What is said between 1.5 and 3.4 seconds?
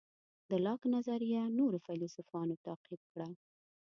نورو فیلیسوفانو تعقیب کړه.